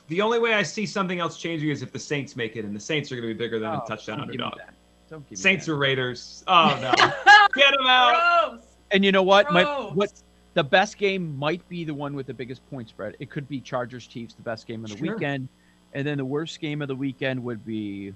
The 0.07 0.21
only 0.21 0.39
way 0.39 0.53
I 0.53 0.63
see 0.63 0.85
something 0.85 1.19
else 1.19 1.35
changing 1.37 1.67
is 1.69 1.81
if 1.81 1.91
the 1.91 1.99
Saints 1.99 2.37
make 2.37 2.55
it, 2.55 2.63
and 2.63 2.73
the 2.73 2.79
Saints 2.79 3.11
are 3.11 3.15
going 3.17 3.27
to 3.27 3.33
be 3.33 3.37
bigger 3.37 3.59
than 3.59 3.71
Oh, 3.71 3.81
a 3.83 3.87
touchdown 3.87 4.19
don't 4.19 4.27
give 4.31 4.37
me 4.37 4.43
underdog. 4.45 4.59
that. 4.67 4.73
Don't 5.09 5.23
give 5.25 5.31
me 5.31 5.35
Saints 5.35 5.65
that. 5.65 5.73
or 5.73 5.77
Raiders. 5.77 6.45
Oh 6.47 6.77
no, 6.81 6.91
get 7.53 7.71
them 7.71 7.85
out. 7.85 8.49
Gross. 8.53 8.63
And 8.91 9.03
you 9.03 9.11
know 9.11 9.23
what? 9.23 9.51
My, 9.51 9.63
what 9.65 10.13
the 10.53 10.63
best 10.63 10.97
game 10.97 11.35
might 11.37 11.67
be 11.67 11.83
the 11.83 11.93
one 11.93 12.15
with 12.15 12.27
the 12.27 12.33
biggest 12.33 12.67
point 12.69 12.87
spread. 12.87 13.17
It 13.19 13.29
could 13.29 13.49
be 13.49 13.59
Chargers 13.59 14.07
Chiefs, 14.07 14.35
the 14.35 14.41
best 14.43 14.67
game 14.67 14.85
of 14.85 14.89
the 14.91 14.97
Sure. 14.97 15.13
weekend, 15.15 15.49
and 15.95 16.05
then 16.05 16.17
the 16.17 16.25
worst 16.25 16.59
game 16.59 16.81
of 16.81 16.87
the 16.89 16.95
weekend 16.95 17.41
would 17.43 17.65
be 17.65 18.13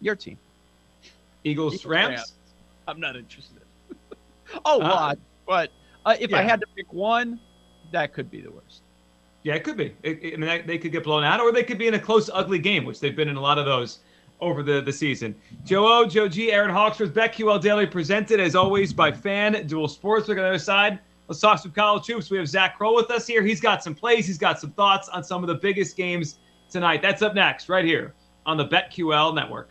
your 0.00 0.16
team. 0.16 0.38
Eagles, 1.44 1.74
Eagles, 1.74 1.86
Rams. 1.86 2.08
Rams. 2.16 2.32
I'm 2.88 2.98
not 2.98 3.14
interested. 3.14 3.60
oh, 4.64 4.76
Uh, 4.80 4.88
lot, 4.88 5.18
but 5.46 5.70
uh, 6.06 6.16
if 6.18 6.32
I 6.32 6.42
had 6.42 6.60
to 6.60 6.66
pick 6.74 6.92
one, 6.92 7.38
that 7.92 8.12
could 8.14 8.30
be 8.30 8.40
the 8.40 8.50
worst. 8.50 8.80
Yeah, 9.42 9.54
it 9.54 9.62
could 9.64 9.76
be. 9.76 9.94
It, 10.02 10.18
it- 10.22 10.34
I 10.34 10.36
mean, 10.38 10.66
they 10.66 10.78
could 10.78 10.92
get 10.92 11.04
blown 11.04 11.22
out, 11.24 11.40
or 11.40 11.52
they 11.52 11.62
could 11.62 11.78
be 11.78 11.86
in 11.86 11.94
a 11.94 11.98
close, 11.98 12.30
ugly 12.32 12.58
game, 12.58 12.86
which 12.86 12.98
they've 13.00 13.14
been 13.14 13.28
in 13.28 13.36
a 13.36 13.40
lot 13.40 13.58
of 13.58 13.66
those 13.66 13.98
over 14.40 14.62
the, 14.62 14.80
the 14.80 14.92
season. 14.92 15.34
Joe 15.64 15.86
O, 15.86 16.06
Joe 16.06 16.26
G, 16.26 16.50
Aaron 16.52 16.70
Hawksworth, 16.70 17.12
BetQL 17.12 17.60
Daily, 17.60 17.86
presented 17.86 18.40
as 18.40 18.54
always 18.56 18.92
by 18.94 19.12
FanDuel 19.12 19.94
Sportsbook 19.94 20.30
on 20.30 20.36
the 20.36 20.46
other 20.46 20.58
side. 20.58 20.98
Let's 21.28 21.40
talk 21.40 21.58
some 21.58 21.70
college 21.72 22.06
hoops. 22.06 22.30
We 22.30 22.38
have 22.38 22.48
Zach 22.48 22.76
Kroll 22.76 22.94
with 22.94 23.10
us 23.10 23.26
here. 23.26 23.42
He's 23.42 23.60
got 23.60 23.82
some 23.84 23.94
plays. 23.94 24.26
He's 24.26 24.38
got 24.38 24.58
some 24.58 24.72
thoughts 24.72 25.08
on 25.10 25.22
some 25.22 25.42
of 25.42 25.48
the 25.48 25.54
biggest 25.54 25.96
games 25.96 26.38
tonight. 26.74 27.00
That's 27.00 27.22
up 27.22 27.34
next, 27.36 27.68
right 27.68 27.84
here 27.84 28.14
on 28.44 28.56
the 28.56 28.66
BetQL 28.66 29.32
Network. 29.34 29.70